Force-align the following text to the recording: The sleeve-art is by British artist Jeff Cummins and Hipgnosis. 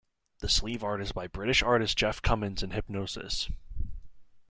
The 0.39 0.49
sleeve-art 0.49 0.99
is 0.99 1.11
by 1.11 1.27
British 1.27 1.61
artist 1.61 1.95
Jeff 1.95 2.23
Cummins 2.23 2.63
and 2.63 2.73
Hipgnosis. 2.73 3.51